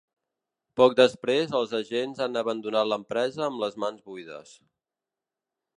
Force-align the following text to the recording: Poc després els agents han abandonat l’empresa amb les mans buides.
Poc 0.79 0.95
després 0.99 1.53
els 1.59 1.75
agents 1.81 2.23
han 2.25 2.41
abandonat 2.43 2.91
l’empresa 2.93 3.45
amb 3.49 3.65
les 3.65 3.79
mans 3.85 4.05
buides. 4.09 4.57